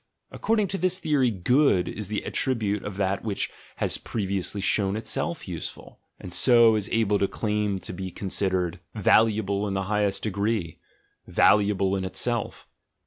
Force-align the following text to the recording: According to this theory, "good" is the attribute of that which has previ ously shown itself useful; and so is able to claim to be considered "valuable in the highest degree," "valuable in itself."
According 0.31 0.67
to 0.69 0.79
this 0.79 0.97
theory, 0.97 1.29
"good" 1.29 1.87
is 1.87 2.07
the 2.07 2.25
attribute 2.25 2.83
of 2.83 2.97
that 2.97 3.23
which 3.23 3.51
has 3.75 3.99
previ 3.99 4.39
ously 4.39 4.59
shown 4.59 4.95
itself 4.95 5.47
useful; 5.47 5.99
and 6.19 6.33
so 6.33 6.75
is 6.75 6.89
able 6.91 7.19
to 7.19 7.27
claim 7.27 7.77
to 7.77 7.93
be 7.93 8.09
considered 8.09 8.79
"valuable 8.95 9.67
in 9.67 9.75
the 9.75 9.83
highest 9.93 10.23
degree," 10.23 10.79
"valuable 11.27 11.95
in 11.95 12.03
itself." 12.03 12.67